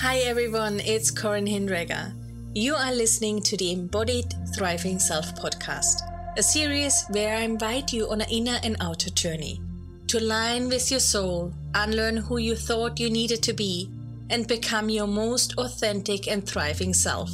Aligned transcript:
Hi 0.00 0.20
everyone, 0.20 0.80
it's 0.80 1.10
Corinne 1.10 1.46
Hindreger. 1.46 2.14
You 2.54 2.74
are 2.74 2.90
listening 2.90 3.42
to 3.42 3.54
the 3.58 3.72
Embodied 3.72 4.32
Thriving 4.56 4.98
Self 4.98 5.34
podcast, 5.34 6.00
a 6.38 6.42
series 6.42 7.04
where 7.10 7.36
I 7.36 7.40
invite 7.40 7.92
you 7.92 8.08
on 8.08 8.22
an 8.22 8.30
inner 8.30 8.58
and 8.62 8.78
outer 8.80 9.10
journey 9.10 9.60
to 10.06 10.18
align 10.18 10.70
with 10.70 10.90
your 10.90 11.00
soul, 11.00 11.52
unlearn 11.74 12.16
who 12.16 12.38
you 12.38 12.56
thought 12.56 12.98
you 12.98 13.10
needed 13.10 13.42
to 13.42 13.52
be, 13.52 13.90
and 14.30 14.48
become 14.48 14.88
your 14.88 15.06
most 15.06 15.52
authentic 15.58 16.28
and 16.28 16.48
thriving 16.48 16.94
self. 16.94 17.30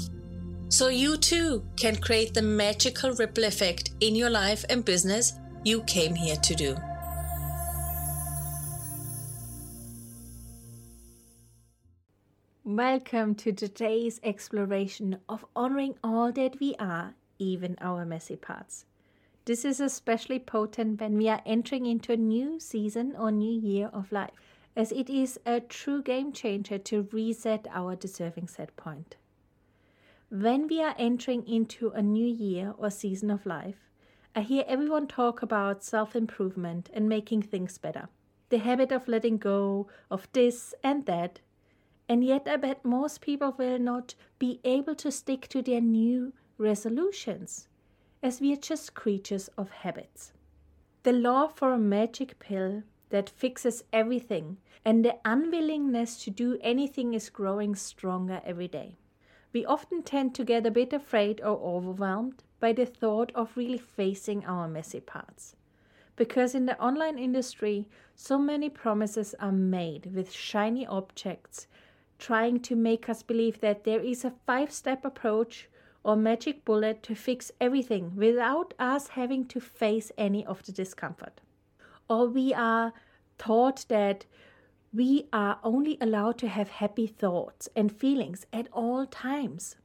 So 0.68 0.88
you 0.88 1.18
too 1.18 1.64
can 1.76 1.94
create 1.94 2.34
the 2.34 2.42
magical 2.42 3.12
ripple 3.12 3.44
effect 3.44 3.92
in 4.00 4.16
your 4.16 4.30
life 4.30 4.64
and 4.68 4.84
business 4.84 5.34
you 5.62 5.82
came 5.82 6.16
here 6.16 6.36
to 6.36 6.54
do. 6.56 6.76
Welcome 12.76 13.36
to 13.36 13.52
today's 13.54 14.20
exploration 14.22 15.18
of 15.30 15.46
honoring 15.56 15.94
all 16.04 16.30
that 16.32 16.60
we 16.60 16.74
are, 16.78 17.14
even 17.38 17.74
our 17.80 18.04
messy 18.04 18.36
parts. 18.36 18.84
This 19.46 19.64
is 19.64 19.80
especially 19.80 20.38
potent 20.40 21.00
when 21.00 21.16
we 21.16 21.26
are 21.30 21.40
entering 21.46 21.86
into 21.86 22.12
a 22.12 22.18
new 22.18 22.60
season 22.60 23.14
or 23.18 23.30
new 23.32 23.58
year 23.58 23.88
of 23.94 24.12
life, 24.12 24.58
as 24.76 24.92
it 24.92 25.08
is 25.08 25.40
a 25.46 25.60
true 25.60 26.02
game 26.02 26.32
changer 26.32 26.76
to 26.76 27.08
reset 27.12 27.66
our 27.70 27.96
deserving 27.96 28.48
set 28.48 28.76
point. 28.76 29.16
When 30.28 30.68
we 30.68 30.82
are 30.82 30.94
entering 30.98 31.48
into 31.48 31.88
a 31.88 32.02
new 32.02 32.26
year 32.26 32.74
or 32.76 32.90
season 32.90 33.30
of 33.30 33.46
life, 33.46 33.88
I 34.34 34.42
hear 34.42 34.64
everyone 34.68 35.06
talk 35.06 35.40
about 35.40 35.82
self 35.82 36.14
improvement 36.14 36.90
and 36.92 37.08
making 37.08 37.40
things 37.40 37.78
better. 37.78 38.10
The 38.50 38.58
habit 38.58 38.92
of 38.92 39.08
letting 39.08 39.38
go 39.38 39.88
of 40.10 40.28
this 40.34 40.74
and 40.84 41.06
that 41.06 41.40
and 42.08 42.22
yet, 42.22 42.46
I 42.46 42.56
bet 42.56 42.84
most 42.84 43.20
people 43.20 43.54
will 43.58 43.78
not 43.78 44.14
be 44.38 44.60
able 44.64 44.94
to 44.96 45.10
stick 45.10 45.48
to 45.48 45.62
their 45.62 45.80
new 45.80 46.32
resolutions, 46.58 47.68
as 48.22 48.40
we 48.40 48.52
are 48.52 48.56
just 48.56 48.94
creatures 48.94 49.48
of 49.58 49.70
habits. 49.70 50.32
The 51.02 51.12
law 51.12 51.48
for 51.48 51.72
a 51.72 51.78
magic 51.78 52.38
pill 52.38 52.82
that 53.10 53.30
fixes 53.30 53.84
everything 53.92 54.58
and 54.84 55.04
the 55.04 55.16
unwillingness 55.24 56.22
to 56.24 56.30
do 56.30 56.58
anything 56.60 57.14
is 57.14 57.28
growing 57.28 57.74
stronger 57.74 58.40
every 58.44 58.68
day. 58.68 58.98
We 59.52 59.64
often 59.64 60.02
tend 60.02 60.34
to 60.34 60.44
get 60.44 60.66
a 60.66 60.70
bit 60.70 60.92
afraid 60.92 61.40
or 61.40 61.58
overwhelmed 61.58 62.44
by 62.60 62.72
the 62.72 62.86
thought 62.86 63.32
of 63.34 63.56
really 63.56 63.78
facing 63.78 64.44
our 64.44 64.68
messy 64.68 65.00
parts. 65.00 65.56
Because 66.14 66.54
in 66.54 66.66
the 66.66 66.80
online 66.80 67.18
industry, 67.18 67.88
so 68.14 68.38
many 68.38 68.70
promises 68.70 69.34
are 69.38 69.52
made 69.52 70.14
with 70.14 70.32
shiny 70.32 70.86
objects 70.86 71.66
trying 72.18 72.60
to 72.60 72.76
make 72.76 73.08
us 73.08 73.22
believe 73.22 73.60
that 73.60 73.84
there 73.84 74.00
is 74.00 74.24
a 74.24 74.34
five 74.46 74.70
step 74.72 75.04
approach 75.04 75.68
or 76.02 76.16
magic 76.16 76.64
bullet 76.64 77.02
to 77.02 77.14
fix 77.14 77.50
everything 77.60 78.14
without 78.14 78.74
us 78.78 79.08
having 79.08 79.44
to 79.46 79.60
face 79.60 80.12
any 80.16 80.46
of 80.46 80.62
the 80.64 80.72
discomfort. 80.72 81.40
Or 82.08 82.28
we 82.28 82.54
are 82.54 82.92
taught 83.38 83.84
that 83.88 84.24
we 84.94 85.28
are 85.32 85.58
only 85.62 85.98
allowed 86.00 86.38
to 86.38 86.48
have 86.48 86.70
happy 86.70 87.06
thoughts 87.06 87.68
and 87.74 87.92
feelings 87.92 88.46
at 88.52 88.68
all 88.72 89.04
times. 89.06 89.76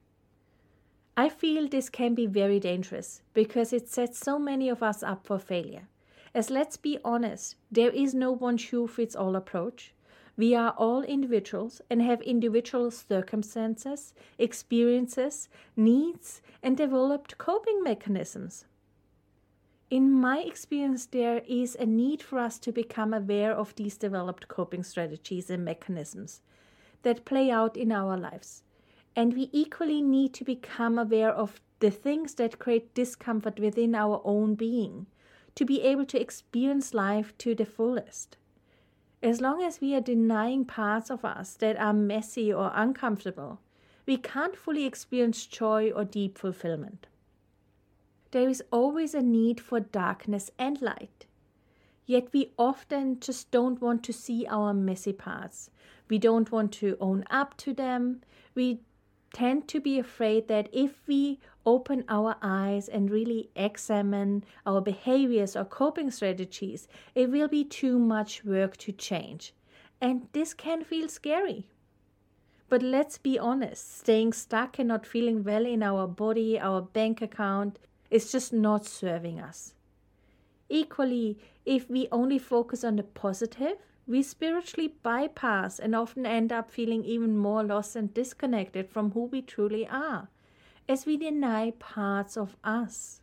I 1.17 1.27
feel 1.27 1.67
this 1.67 1.89
can 1.89 2.15
be 2.15 2.27
very 2.27 2.59
dangerous 2.59 3.21
because 3.33 3.73
it 3.73 3.89
sets 3.89 4.19
so 4.19 4.39
many 4.39 4.69
of 4.69 4.81
us 4.81 5.03
up 5.03 5.25
for 5.25 5.37
failure. 5.37 5.87
As 6.33 6.49
let's 6.49 6.77
be 6.77 6.97
honest, 7.03 7.57
there 7.69 7.89
is 7.89 8.13
no 8.13 8.31
one 8.31 8.57
shoe 8.57 8.87
fits 8.87 9.15
all 9.15 9.35
approach. 9.35 9.93
We 10.41 10.55
are 10.55 10.73
all 10.75 11.03
individuals 11.03 11.83
and 11.87 12.01
have 12.01 12.19
individual 12.23 12.89
circumstances, 12.89 14.15
experiences, 14.39 15.49
needs, 15.77 16.41
and 16.63 16.75
developed 16.75 17.37
coping 17.37 17.83
mechanisms. 17.83 18.65
In 19.91 20.11
my 20.11 20.39
experience, 20.39 21.05
there 21.05 21.43
is 21.47 21.75
a 21.75 21.85
need 21.85 22.23
for 22.23 22.39
us 22.39 22.57
to 22.57 22.71
become 22.71 23.13
aware 23.13 23.53
of 23.53 23.75
these 23.75 23.97
developed 23.97 24.47
coping 24.47 24.81
strategies 24.81 25.51
and 25.51 25.63
mechanisms 25.63 26.41
that 27.03 27.23
play 27.23 27.51
out 27.51 27.77
in 27.77 27.91
our 27.91 28.17
lives. 28.17 28.63
And 29.15 29.35
we 29.35 29.47
equally 29.51 30.01
need 30.01 30.33
to 30.33 30.43
become 30.43 30.97
aware 30.97 31.29
of 31.31 31.61
the 31.81 31.91
things 31.91 32.33
that 32.33 32.57
create 32.57 32.95
discomfort 32.95 33.59
within 33.59 33.93
our 33.93 34.19
own 34.25 34.55
being 34.55 35.05
to 35.53 35.65
be 35.65 35.83
able 35.83 36.07
to 36.07 36.19
experience 36.19 36.95
life 36.95 37.37
to 37.37 37.53
the 37.53 37.67
fullest. 37.67 38.37
As 39.23 39.39
long 39.39 39.61
as 39.61 39.79
we 39.79 39.93
are 39.93 40.01
denying 40.01 40.65
parts 40.65 41.11
of 41.11 41.23
us 41.23 41.53
that 41.55 41.77
are 41.77 41.93
messy 41.93 42.51
or 42.51 42.71
uncomfortable, 42.73 43.59
we 44.07 44.17
can't 44.17 44.55
fully 44.55 44.85
experience 44.85 45.45
joy 45.45 45.91
or 45.91 46.03
deep 46.03 46.39
fulfillment. 46.39 47.05
There 48.31 48.49
is 48.49 48.63
always 48.71 49.13
a 49.13 49.21
need 49.21 49.59
for 49.61 49.79
darkness 49.79 50.49
and 50.57 50.81
light. 50.81 51.27
Yet 52.05 52.33
we 52.33 52.51
often 52.57 53.19
just 53.19 53.51
don't 53.51 53.79
want 53.79 54.03
to 54.03 54.13
see 54.13 54.47
our 54.49 54.73
messy 54.73 55.13
parts. 55.13 55.69
We 56.09 56.17
don't 56.17 56.51
want 56.51 56.71
to 56.73 56.97
own 56.99 57.23
up 57.29 57.55
to 57.57 57.73
them. 57.73 58.21
We 58.55 58.81
tend 59.33 59.67
to 59.69 59.79
be 59.79 59.97
afraid 59.99 60.47
that 60.47 60.69
if 60.71 61.07
we 61.07 61.39
open 61.65 62.03
our 62.09 62.35
eyes 62.41 62.87
and 62.89 63.09
really 63.09 63.49
examine 63.55 64.43
our 64.65 64.81
behaviors 64.81 65.55
or 65.55 65.65
coping 65.65 66.11
strategies, 66.11 66.87
it 67.15 67.29
will 67.29 67.47
be 67.47 67.63
too 67.63 67.99
much 67.99 68.43
work 68.43 68.77
to 68.77 68.91
change. 68.91 69.53
And 69.99 70.27
this 70.33 70.53
can 70.53 70.83
feel 70.83 71.07
scary. 71.07 71.67
But 72.69 72.81
let's 72.81 73.17
be 73.17 73.37
honest, 73.37 73.99
staying 73.99 74.33
stuck 74.33 74.79
and 74.79 74.87
not 74.87 75.05
feeling 75.05 75.43
well 75.43 75.65
in 75.65 75.83
our 75.83 76.07
body, 76.07 76.59
our 76.59 76.81
bank 76.81 77.21
account, 77.21 77.77
is 78.09 78.31
just 78.31 78.53
not 78.53 78.85
serving 78.85 79.39
us. 79.39 79.73
Equally, 80.69 81.37
if 81.65 81.89
we 81.89 82.07
only 82.11 82.39
focus 82.39 82.83
on 82.83 82.95
the 82.95 83.03
positive, 83.03 83.77
we 84.11 84.21
spiritually 84.21 84.93
bypass 85.03 85.79
and 85.79 85.95
often 85.95 86.25
end 86.25 86.51
up 86.51 86.69
feeling 86.69 87.03
even 87.05 87.37
more 87.37 87.63
lost 87.63 87.95
and 87.95 88.13
disconnected 88.13 88.89
from 88.89 89.11
who 89.11 89.23
we 89.23 89.41
truly 89.41 89.87
are, 89.87 90.27
as 90.89 91.05
we 91.05 91.15
deny 91.15 91.71
parts 91.79 92.35
of 92.35 92.57
us. 92.61 93.21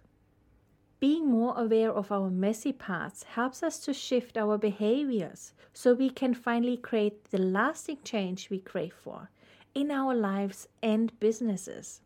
Being 0.98 1.30
more 1.30 1.54
aware 1.58 1.92
of 1.92 2.10
our 2.10 2.30
messy 2.30 2.72
parts 2.72 3.22
helps 3.22 3.62
us 3.62 3.78
to 3.80 3.92
shift 3.92 4.38
our 4.38 4.56
behaviors 4.56 5.52
so 5.74 5.92
we 5.92 6.08
can 6.08 6.32
finally 6.32 6.78
create 6.78 7.30
the 7.30 7.38
lasting 7.38 7.98
change 8.02 8.48
we 8.48 8.58
crave 8.58 8.94
for 8.94 9.30
in 9.74 9.90
our 9.90 10.14
lives 10.14 10.68
and 10.82 11.12
businesses. 11.20 12.00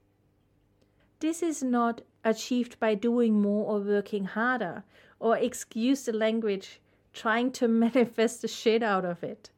This 1.20 1.40
is 1.40 1.62
not 1.62 2.02
achieved 2.24 2.80
by 2.80 2.96
doing 2.96 3.40
more 3.40 3.64
or 3.70 3.80
working 3.80 4.24
harder, 4.24 4.82
or 5.20 5.38
excuse 5.38 6.04
the 6.04 6.12
language 6.12 6.80
trying 7.12 7.50
to 7.52 7.68
manifest 7.86 8.42
the 8.42 8.48
shit 8.48 8.82
out 8.82 9.04
of 9.04 9.22
it, 9.22 9.50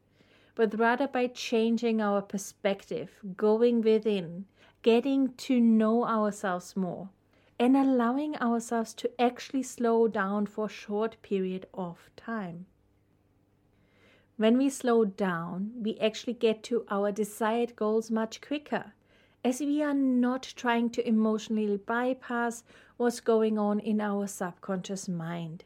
but 0.54 0.78
rather 0.78 1.06
by 1.06 1.26
changing 1.26 2.00
our 2.00 2.22
perspective, 2.22 3.20
going 3.37 3.82
within, 3.82 4.44
getting 4.82 5.32
to 5.34 5.60
know 5.60 6.04
ourselves 6.04 6.76
more, 6.76 7.10
and 7.59 7.76
allowing 7.76 8.37
ourselves 8.37 8.92
to 8.94 9.20
actually 9.20 9.62
slow 9.62 10.09
down 10.09 10.47
for 10.47 10.66
a 10.66 10.69
short 10.69 11.16
period 11.22 11.66
of 11.75 12.10
time. 12.16 12.66
When 14.36 14.59
we 14.59 14.69
slow 14.69 15.04
down, 15.04 15.72
we 15.76 15.97
actually 15.98 16.34
get 16.34 16.65
to 16.65 16.84
our 16.88 17.12
desired 17.12 17.76
goals 17.76 18.10
much 18.10 18.41
quicker, 18.41 18.92
as 19.44 19.60
we 19.60 19.82
are 19.82 19.94
not 19.94 20.42
trying 20.56 20.91
to 20.91 21.06
emotionally 21.06 21.76
bypass 21.76 22.65
what's 22.97 23.21
going 23.21 23.59
on 23.59 23.78
in 23.78 24.00
our 24.00 24.26
subconscious 24.26 25.09
mind 25.09 25.65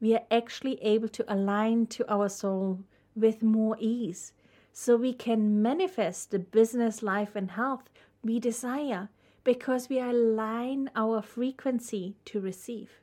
we 0.00 0.14
are 0.14 0.24
actually 0.30 0.82
able 0.82 1.08
to 1.08 1.32
align 1.32 1.86
to 1.86 2.12
our 2.12 2.28
soul 2.28 2.80
with 3.16 3.42
more 3.42 3.76
ease 3.80 4.32
so 4.72 4.96
we 4.96 5.12
can 5.12 5.60
manifest 5.60 6.30
the 6.30 6.38
business 6.38 7.02
life 7.02 7.34
and 7.34 7.52
health 7.52 7.90
we 8.22 8.38
desire 8.38 9.08
because 9.44 9.88
we 9.88 9.98
align 9.98 10.90
our 10.94 11.22
frequency 11.22 12.16
to 12.24 12.40
receive. 12.40 13.00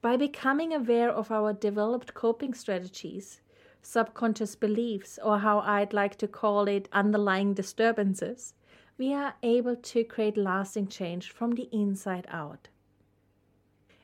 By 0.00 0.16
becoming 0.16 0.72
aware 0.72 1.10
of 1.10 1.32
our 1.32 1.52
developed 1.52 2.14
coping 2.14 2.54
strategies, 2.54 3.40
subconscious 3.82 4.54
beliefs, 4.54 5.18
or 5.22 5.38
how 5.40 5.60
I'd 5.60 5.92
like 5.92 6.16
to 6.18 6.28
call 6.28 6.68
it, 6.68 6.88
underlying 6.92 7.54
disturbances, 7.54 8.54
we 8.98 9.12
are 9.12 9.34
able 9.42 9.76
to 9.76 10.04
create 10.04 10.36
lasting 10.36 10.88
change 10.88 11.30
from 11.30 11.52
the 11.52 11.68
inside 11.72 12.26
out. 12.30 12.68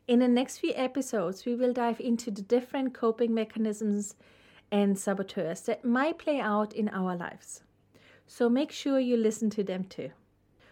In 0.09 0.19
the 0.19 0.29
next 0.29 0.59
few 0.59 0.73
episodes, 0.75 1.45
we 1.47 1.55
will 1.55 1.73
dive 1.73 2.01
into 2.01 2.31
the 2.31 2.43
different 2.43 2.93
coping 2.93 3.33
mechanisms 3.33 4.17
and 4.71 4.99
saboteurs 4.99 5.61
that 5.63 5.85
might 5.85 6.19
play 6.19 6.41
out 6.41 6.73
in 6.73 6.89
our 6.89 7.15
lives. 7.15 7.63
So 8.27 8.49
make 8.49 8.73
sure 8.73 8.99
you 8.99 9.17
listen 9.17 9.51
to 9.51 9.63
them 9.63 9.85
too. 9.85 10.11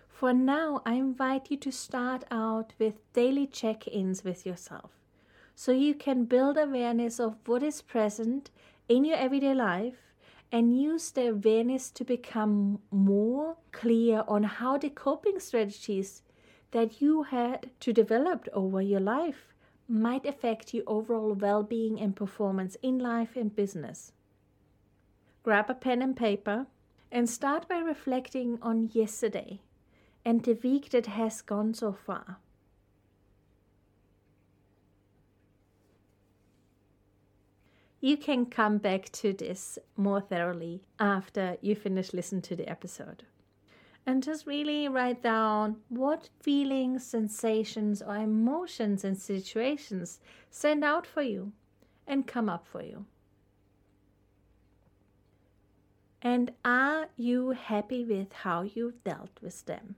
For 0.09 0.33
now, 0.33 0.83
I 0.85 0.95
invite 0.95 1.51
you 1.51 1.57
to 1.59 1.71
start 1.71 2.25
out 2.31 2.73
with 2.79 2.95
daily 3.13 3.47
check 3.47 3.87
ins 3.87 4.25
with 4.25 4.45
yourself 4.45 4.91
so 5.55 5.73
you 5.73 5.95
can 5.95 6.25
build 6.25 6.57
awareness 6.57 7.21
of 7.21 7.37
what 7.47 7.63
is 7.63 7.83
present 7.83 8.51
in 8.89 9.05
your 9.05 9.19
everyday 9.19 9.55
life 9.55 10.15
and 10.51 10.81
use 10.81 11.11
the 11.11 11.29
awareness 11.29 11.91
to 11.91 12.05
become 12.05 12.81
more 12.91 13.57
clear 13.71 14.25
on 14.27 14.43
how 14.43 14.79
the 14.79 14.91
coping 14.91 15.39
strategies 15.39 16.23
that 16.73 17.01
you 17.01 17.25
had 17.25 17.71
to 17.81 17.93
develop 17.93 18.49
over 18.53 18.81
your 18.81 19.01
life 19.01 19.55
might 19.89 20.25
affect 20.25 20.73
your 20.73 20.85
overall 20.87 21.35
well 21.35 21.63
being 21.63 22.01
and 22.01 22.15
performance 22.15 22.77
in 22.83 22.99
life 22.99 23.37
and 23.37 23.57
business. 23.57 24.13
Grab 25.43 25.69
a 25.69 25.75
pen 25.75 26.03
and 26.03 26.17
paper 26.17 26.67
and 27.11 27.29
start 27.29 27.69
by 27.69 27.79
reflecting 27.79 28.59
on 28.63 28.91
yesterday 28.93 29.61
and 30.25 30.45
the 30.45 30.59
week 30.63 30.91
that 30.91 31.07
has 31.07 31.43
gone 31.43 31.75
so 31.75 31.93
far. 31.93 32.37
You 38.01 38.17
can 38.17 38.47
come 38.47 38.79
back 38.79 39.11
to 39.13 39.33
this 39.33 39.79
more 39.97 40.23
thoroughly 40.23 40.83
after 40.99 41.59
you 41.61 41.75
finish 41.75 42.15
listening 42.15 42.43
to 42.43 42.57
the 42.57 42.69
episode. 42.69 43.25
And 44.07 44.23
just 44.23 44.47
really 44.47 44.89
write 44.89 45.23
down 45.23 45.77
what 45.89 46.31
feelings, 46.41 47.05
sensations, 47.07 48.03
or 48.03 48.17
emotions 48.17 49.05
and 49.05 49.17
situations 49.17 50.19
stand 50.51 50.83
out 50.83 51.07
for 51.07 51.23
you 51.23 51.53
and 52.07 52.27
come 52.27 52.49
up 52.49 52.67
for 52.67 52.83
you. 52.83 53.07
And 56.23 56.53
are 56.65 57.09
you 57.17 57.51
happy 57.51 58.05
with 58.05 58.33
how 58.33 58.63
you've 58.63 59.03
dealt 59.05 59.39
with 59.41 59.65
them? 59.67 59.97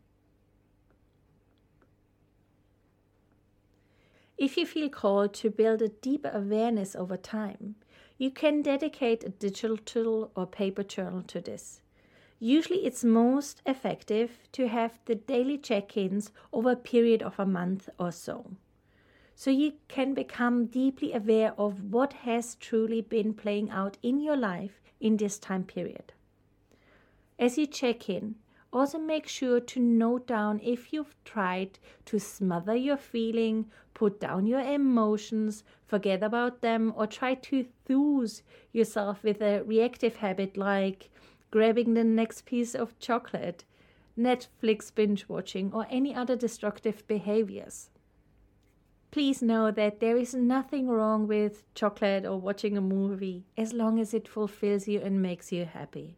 If 4.38 4.56
you 4.56 4.66
feel 4.66 4.88
called 4.88 5.34
to 5.34 5.50
build 5.50 5.82
a 5.82 5.88
deeper 5.88 6.30
awareness 6.32 6.96
over 6.96 7.16
time, 7.16 7.76
you 8.18 8.30
can 8.30 8.62
dedicate 8.62 9.24
a 9.24 9.28
digital 9.28 10.30
or 10.34 10.46
paper 10.46 10.82
journal 10.82 11.22
to 11.24 11.40
this. 11.40 11.81
Usually, 12.44 12.84
it's 12.84 13.04
most 13.04 13.62
effective 13.66 14.40
to 14.50 14.66
have 14.66 14.98
the 15.04 15.14
daily 15.14 15.56
check 15.56 15.96
ins 15.96 16.32
over 16.52 16.72
a 16.72 16.76
period 16.76 17.22
of 17.22 17.38
a 17.38 17.46
month 17.46 17.88
or 18.00 18.10
so. 18.10 18.56
So 19.36 19.52
you 19.52 19.74
can 19.86 20.12
become 20.12 20.66
deeply 20.66 21.12
aware 21.12 21.54
of 21.56 21.92
what 21.92 22.12
has 22.24 22.56
truly 22.56 23.00
been 23.00 23.32
playing 23.32 23.70
out 23.70 23.96
in 24.02 24.18
your 24.18 24.36
life 24.36 24.80
in 24.98 25.18
this 25.18 25.38
time 25.38 25.62
period. 25.62 26.14
As 27.38 27.58
you 27.58 27.64
check 27.64 28.08
in, 28.08 28.34
also 28.72 28.98
make 28.98 29.28
sure 29.28 29.60
to 29.60 29.78
note 29.78 30.26
down 30.26 30.58
if 30.64 30.92
you've 30.92 31.14
tried 31.24 31.78
to 32.06 32.18
smother 32.18 32.74
your 32.74 32.96
feeling, 32.96 33.66
put 33.94 34.18
down 34.18 34.48
your 34.48 34.62
emotions, 34.62 35.62
forget 35.86 36.24
about 36.24 36.60
them, 36.60 36.92
or 36.96 37.06
try 37.06 37.34
to 37.34 37.66
soothe 37.86 38.40
yourself 38.72 39.22
with 39.22 39.40
a 39.40 39.62
reactive 39.62 40.16
habit 40.16 40.56
like 40.56 41.08
grabbing 41.52 41.94
the 41.94 42.02
next 42.02 42.44
piece 42.44 42.74
of 42.74 42.98
chocolate, 42.98 43.64
Netflix 44.18 44.92
binge 44.92 45.28
watching, 45.28 45.72
or 45.72 45.86
any 45.88 46.12
other 46.12 46.34
destructive 46.34 47.06
behaviors. 47.06 47.90
Please 49.12 49.42
know 49.42 49.70
that 49.70 50.00
there 50.00 50.16
is 50.16 50.34
nothing 50.34 50.88
wrong 50.88 51.28
with 51.28 51.62
chocolate 51.74 52.24
or 52.24 52.40
watching 52.40 52.76
a 52.76 52.80
movie 52.80 53.44
as 53.56 53.74
long 53.74 54.00
as 54.00 54.14
it 54.14 54.26
fulfills 54.26 54.88
you 54.88 54.98
and 55.00 55.22
makes 55.22 55.52
you 55.52 55.66
happy 55.66 56.16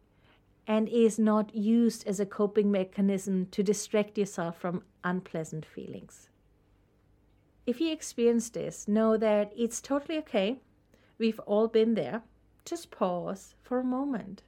and 0.65 0.87
is 0.89 1.19
not 1.19 1.53
used 1.53 2.07
as 2.07 2.19
a 2.19 2.25
coping 2.25 2.71
mechanism 2.71 3.47
to 3.51 3.61
distract 3.61 4.17
yourself 4.17 4.57
from 4.57 4.81
unpleasant 5.03 5.65
feelings. 5.65 6.29
If 7.65 7.81
you 7.81 7.91
experience 7.91 8.49
this, 8.49 8.87
know 8.87 9.17
that 9.17 9.51
it's 9.55 9.81
totally 9.81 10.17
okay. 10.19 10.61
We've 11.17 11.39
all 11.41 11.67
been 11.67 11.95
there. 11.95 12.23
Just 12.63 12.91
pause 12.91 13.55
for 13.61 13.79
a 13.79 13.83
moment, 13.83 14.43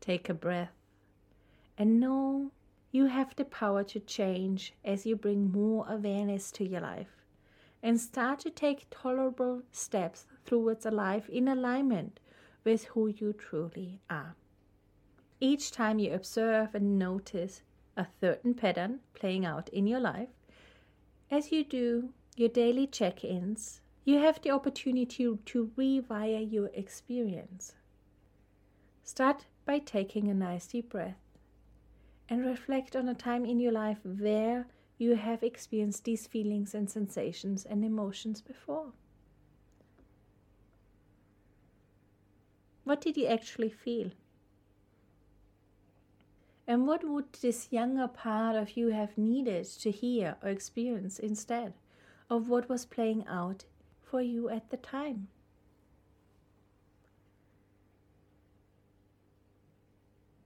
take 0.00 0.28
a 0.28 0.34
breath, 0.34 0.72
and 1.76 2.00
know 2.00 2.50
you 2.90 3.06
have 3.06 3.36
the 3.36 3.44
power 3.44 3.84
to 3.84 4.00
change 4.00 4.74
as 4.84 5.04
you 5.06 5.16
bring 5.16 5.52
more 5.52 5.86
awareness 5.88 6.50
to 6.52 6.64
your 6.64 6.80
life 6.80 7.18
and 7.82 8.00
start 8.00 8.40
to 8.40 8.50
take 8.50 8.86
tolerable 8.90 9.62
steps 9.70 10.26
towards 10.44 10.84
a 10.84 10.90
life 10.90 11.28
in 11.28 11.46
alignment 11.46 12.18
with 12.64 12.84
who 12.86 13.06
you 13.06 13.32
truly 13.32 14.00
are. 14.10 14.34
Each 15.40 15.70
time 15.70 15.98
you 15.98 16.12
observe 16.12 16.74
and 16.74 16.98
notice 16.98 17.62
a 17.96 18.06
certain 18.20 18.54
pattern 18.54 19.00
playing 19.14 19.44
out 19.44 19.68
in 19.68 19.86
your 19.86 20.00
life, 20.00 20.30
as 21.30 21.52
you 21.52 21.64
do 21.64 22.12
your 22.36 22.48
daily 22.48 22.86
check 22.86 23.24
ins, 23.24 23.80
you 24.04 24.18
have 24.18 24.40
the 24.42 24.50
opportunity 24.50 25.28
to 25.44 25.70
rewire 25.76 26.50
your 26.50 26.70
experience. 26.74 27.74
Start 29.04 29.46
by 29.68 29.78
taking 29.78 30.28
a 30.28 30.34
nice 30.34 30.66
deep 30.66 30.88
breath 30.88 31.20
and 32.26 32.46
reflect 32.46 32.96
on 32.96 33.06
a 33.06 33.14
time 33.14 33.44
in 33.44 33.60
your 33.60 33.70
life 33.70 33.98
where 34.02 34.66
you 34.96 35.14
have 35.14 35.42
experienced 35.42 36.04
these 36.04 36.26
feelings 36.26 36.74
and 36.74 36.88
sensations 36.88 37.66
and 37.66 37.84
emotions 37.84 38.40
before. 38.40 38.92
What 42.84 43.02
did 43.02 43.18
you 43.18 43.26
actually 43.26 43.68
feel? 43.68 44.10
And 46.66 46.86
what 46.86 47.06
would 47.06 47.30
this 47.34 47.68
younger 47.70 48.08
part 48.08 48.56
of 48.56 48.74
you 48.74 48.88
have 48.88 49.18
needed 49.18 49.66
to 49.82 49.90
hear 49.90 50.36
or 50.42 50.48
experience 50.48 51.18
instead 51.18 51.74
of 52.30 52.48
what 52.48 52.70
was 52.70 52.86
playing 52.86 53.26
out 53.26 53.66
for 54.00 54.22
you 54.22 54.48
at 54.48 54.70
the 54.70 54.78
time? 54.78 55.28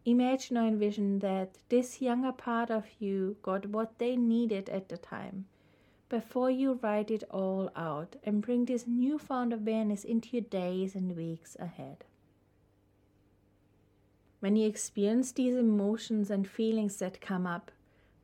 Imagine 0.04 0.58
or 0.58 0.66
envision 0.66 1.20
that 1.20 1.58
this 1.68 2.02
younger 2.02 2.32
part 2.32 2.70
of 2.70 2.86
you 2.98 3.36
got 3.42 3.66
what 3.66 3.98
they 3.98 4.16
needed 4.16 4.68
at 4.68 4.88
the 4.88 4.96
time 4.96 5.46
before 6.08 6.50
you 6.50 6.78
write 6.82 7.10
it 7.10 7.22
all 7.30 7.70
out 7.74 8.16
and 8.24 8.42
bring 8.42 8.66
this 8.66 8.86
newfound 8.86 9.52
awareness 9.52 10.04
into 10.04 10.28
your 10.32 10.42
days 10.42 10.94
and 10.94 11.16
weeks 11.16 11.56
ahead. 11.58 12.04
When 14.40 14.56
you 14.56 14.68
experience 14.68 15.32
these 15.32 15.54
emotions 15.54 16.30
and 16.30 16.46
feelings 16.46 16.96
that 16.98 17.20
come 17.20 17.46
up, 17.46 17.70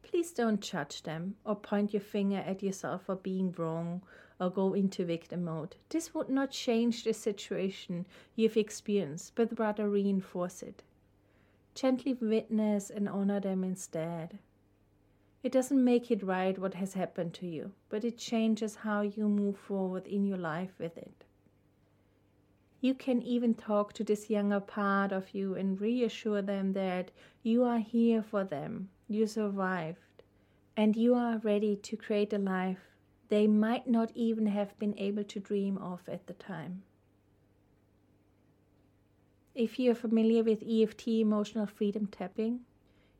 please 0.02 0.32
don't 0.32 0.60
judge 0.60 1.04
them 1.04 1.36
or 1.44 1.54
point 1.54 1.94
your 1.94 2.02
finger 2.02 2.38
at 2.44 2.62
yourself 2.62 3.04
for 3.06 3.14
being 3.14 3.54
wrong 3.56 4.02
or 4.40 4.50
go 4.50 4.74
into 4.74 5.04
victim 5.04 5.44
mode. 5.44 5.76
This 5.88 6.12
would 6.12 6.28
not 6.28 6.50
change 6.50 7.04
the 7.04 7.14
situation 7.14 8.04
you've 8.34 8.56
experienced, 8.56 9.34
but 9.34 9.58
rather 9.58 9.88
reinforce 9.88 10.62
it. 10.62 10.82
Gently 11.80 12.12
witness 12.14 12.90
and 12.90 13.08
honor 13.08 13.38
them 13.38 13.62
instead. 13.62 14.40
It 15.44 15.52
doesn't 15.52 15.84
make 15.84 16.10
it 16.10 16.24
right 16.24 16.58
what 16.58 16.74
has 16.74 16.94
happened 16.94 17.34
to 17.34 17.46
you, 17.46 17.70
but 17.88 18.02
it 18.02 18.18
changes 18.18 18.74
how 18.74 19.02
you 19.02 19.28
move 19.28 19.56
forward 19.56 20.04
in 20.08 20.24
your 20.24 20.38
life 20.38 20.72
with 20.76 20.98
it. 20.98 21.24
You 22.80 22.94
can 22.94 23.22
even 23.22 23.54
talk 23.54 23.92
to 23.92 24.02
this 24.02 24.28
younger 24.28 24.58
part 24.58 25.12
of 25.12 25.32
you 25.32 25.54
and 25.54 25.80
reassure 25.80 26.42
them 26.42 26.72
that 26.72 27.12
you 27.44 27.62
are 27.62 27.78
here 27.78 28.24
for 28.24 28.42
them, 28.42 28.88
you 29.06 29.28
survived, 29.28 30.24
and 30.76 30.96
you 30.96 31.14
are 31.14 31.38
ready 31.38 31.76
to 31.76 31.96
create 31.96 32.32
a 32.32 32.38
life 32.38 32.90
they 33.28 33.46
might 33.46 33.86
not 33.86 34.10
even 34.16 34.46
have 34.46 34.76
been 34.80 34.98
able 34.98 35.22
to 35.22 35.38
dream 35.38 35.78
of 35.78 36.08
at 36.08 36.26
the 36.26 36.34
time. 36.34 36.82
If 39.58 39.76
you're 39.80 39.96
familiar 39.96 40.44
with 40.44 40.62
EFT 40.62 41.08
emotional 41.08 41.66
freedom 41.66 42.06
tapping, 42.06 42.60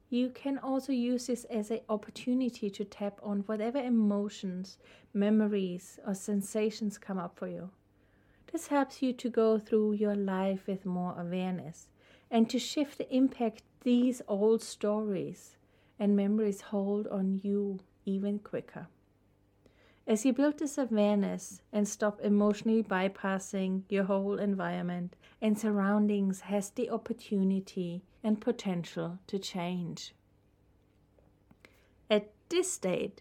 you 0.09 0.31
can 0.31 0.57
also 0.57 0.93
use 0.93 1.27
this 1.27 1.43
as 1.47 1.73
an 1.73 1.81
opportunity 1.89 2.71
to 2.71 2.85
tap 2.85 3.19
on 3.25 3.41
whatever 3.41 3.81
emotions, 3.81 4.79
memories, 5.13 5.99
or 6.07 6.15
sensations 6.15 6.97
come 6.97 7.19
up 7.19 7.37
for 7.37 7.49
you. 7.49 7.71
This 8.53 8.69
helps 8.69 9.03
you 9.03 9.13
to 9.15 9.29
go 9.29 9.59
through 9.59 9.95
your 9.95 10.15
life 10.15 10.69
with 10.69 10.87
more 10.87 11.21
awareness 11.21 11.89
and 12.31 12.49
to 12.51 12.61
shift 12.61 12.99
the 12.99 13.13
impact 13.13 13.65
these 13.83 14.23
old 14.29 14.63
stories 14.63 15.57
and 15.99 16.15
memories 16.15 16.61
hold 16.61 17.09
on 17.09 17.41
you 17.43 17.81
even 18.07 18.39
quicker. 18.39 18.87
As 20.09 20.25
you 20.25 20.33
build 20.33 20.59
this 20.59 20.79
awareness 20.79 21.61
and 21.71 21.87
stop 21.87 22.19
emotionally 22.23 22.83
bypassing 22.83 23.83
your 23.91 24.05
whole 24.05 24.39
environment 24.39 25.15
and 25.43 25.59
surroundings 25.59 26.41
has 26.41 26.71
the 26.71 26.89
opportunity 26.89 28.03
and 28.25 28.41
potential 28.41 29.19
to 29.27 29.39
change. 29.39 30.15
At 32.09 32.31
this 32.49 32.73
state, 32.73 33.21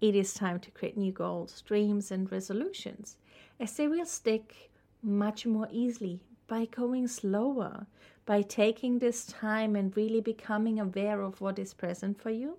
it 0.00 0.14
is 0.14 0.32
time 0.32 0.58
to 0.60 0.70
create 0.70 0.96
new 0.96 1.12
goals, 1.12 1.60
dreams, 1.60 2.10
and 2.10 2.32
resolutions 2.32 3.18
as 3.60 3.76
they 3.76 3.86
will 3.86 4.06
stick 4.06 4.70
much 5.02 5.44
more 5.44 5.68
easily 5.70 6.22
by 6.46 6.64
going 6.64 7.08
slower, 7.08 7.86
by 8.24 8.40
taking 8.40 9.00
this 9.00 9.26
time 9.26 9.76
and 9.76 9.94
really 9.94 10.22
becoming 10.22 10.80
aware 10.80 11.20
of 11.20 11.42
what 11.42 11.58
is 11.58 11.74
present 11.74 12.18
for 12.18 12.30
you. 12.30 12.56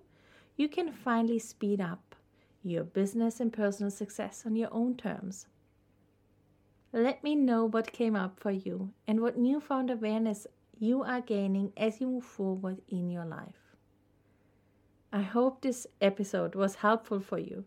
You 0.56 0.68
can 0.68 0.92
finally 0.92 1.40
speed 1.40 1.80
up 1.80 2.07
your 2.62 2.84
business 2.84 3.40
and 3.40 3.52
personal 3.52 3.90
success 3.90 4.44
on 4.46 4.56
your 4.56 4.68
own 4.72 4.96
terms. 4.96 5.46
Let 6.92 7.22
me 7.22 7.34
know 7.34 7.66
what 7.66 7.92
came 7.92 8.16
up 8.16 8.40
for 8.40 8.50
you 8.50 8.92
and 9.06 9.20
what 9.20 9.38
newfound 9.38 9.90
awareness 9.90 10.46
you 10.78 11.02
are 11.02 11.20
gaining 11.20 11.72
as 11.76 12.00
you 12.00 12.06
move 12.06 12.24
forward 12.24 12.80
in 12.88 13.10
your 13.10 13.24
life. 13.26 13.76
I 15.12 15.22
hope 15.22 15.60
this 15.60 15.86
episode 16.00 16.54
was 16.54 16.76
helpful 16.76 17.20
for 17.20 17.38
you 17.38 17.64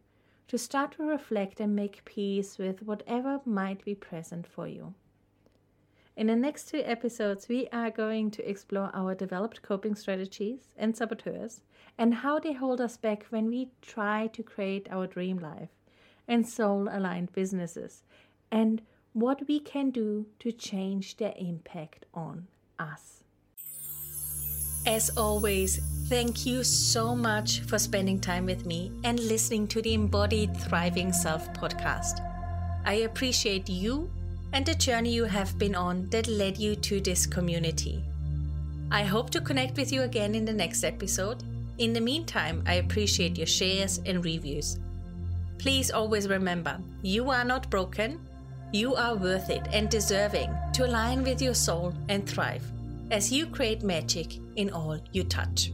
to 0.47 0.57
start 0.57 0.93
to 0.93 1.03
reflect 1.03 1.59
and 1.59 1.75
make 1.75 2.05
peace 2.05 2.57
with 2.57 2.83
whatever 2.83 3.41
might 3.45 3.85
be 3.85 3.95
present 3.95 4.45
for 4.45 4.67
you. 4.67 4.93
In 6.17 6.27
the 6.27 6.35
next 6.35 6.69
two 6.69 6.83
episodes, 6.85 7.47
we 7.47 7.67
are 7.71 7.89
going 7.89 8.31
to 8.31 8.49
explore 8.49 8.91
our 8.93 9.15
developed 9.15 9.61
coping 9.61 9.95
strategies 9.95 10.73
and 10.77 10.95
saboteurs 10.95 11.61
and 11.97 12.13
how 12.13 12.39
they 12.39 12.53
hold 12.53 12.81
us 12.81 12.97
back 12.97 13.25
when 13.29 13.47
we 13.47 13.69
try 13.81 14.27
to 14.27 14.43
create 14.43 14.87
our 14.91 15.07
dream 15.07 15.39
life 15.39 15.69
and 16.27 16.47
soul 16.47 16.87
aligned 16.91 17.31
businesses 17.33 18.03
and 18.51 18.81
what 19.13 19.47
we 19.47 19.59
can 19.59 19.89
do 19.89 20.25
to 20.39 20.51
change 20.51 21.17
their 21.17 21.33
impact 21.37 22.05
on 22.13 22.47
us. 22.77 23.23
As 24.85 25.15
always, 25.15 25.79
thank 26.07 26.45
you 26.45 26.63
so 26.63 27.15
much 27.15 27.61
for 27.61 27.77
spending 27.77 28.19
time 28.19 28.45
with 28.45 28.65
me 28.65 28.91
and 29.03 29.19
listening 29.19 29.67
to 29.69 29.81
the 29.81 29.93
Embodied 29.93 30.57
Thriving 30.57 31.13
Self 31.13 31.53
podcast. 31.53 32.19
I 32.83 32.93
appreciate 32.93 33.69
you 33.69 34.09
and 34.53 34.65
the 34.65 34.75
journey 34.75 35.11
you 35.11 35.25
have 35.25 35.57
been 35.57 35.75
on 35.75 36.09
that 36.09 36.27
led 36.27 36.57
you 36.57 36.75
to 36.75 36.99
this 37.01 37.25
community. 37.25 38.03
I 38.91 39.03
hope 39.03 39.29
to 39.31 39.41
connect 39.41 39.77
with 39.77 39.91
you 39.91 40.01
again 40.01 40.35
in 40.35 40.45
the 40.45 40.53
next 40.53 40.83
episode. 40.83 41.43
In 41.77 41.93
the 41.93 42.01
meantime, 42.01 42.63
I 42.65 42.75
appreciate 42.75 43.37
your 43.37 43.47
shares 43.47 44.01
and 44.05 44.23
reviews. 44.23 44.79
Please 45.57 45.91
always 45.91 46.27
remember 46.27 46.79
you 47.01 47.29
are 47.29 47.45
not 47.45 47.69
broken, 47.69 48.19
you 48.73 48.95
are 48.95 49.15
worth 49.15 49.49
it 49.49 49.67
and 49.71 49.89
deserving 49.89 50.53
to 50.73 50.85
align 50.85 51.23
with 51.23 51.41
your 51.41 51.53
soul 51.53 51.93
and 52.09 52.27
thrive 52.27 52.63
as 53.11 53.31
you 53.31 53.45
create 53.45 53.83
magic 53.83 54.37
in 54.55 54.69
all 54.71 54.97
you 55.11 55.23
touch. 55.23 55.71